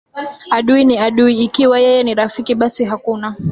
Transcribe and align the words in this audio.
adui 0.51 0.85
ni 0.85 0.97
adui 0.99 1.43
Ikiwa 1.43 1.79
yeye 1.79 2.03
ni 2.03 2.13
rafiki 2.15 2.55
basi 2.55 2.85
hakuna 2.85 3.35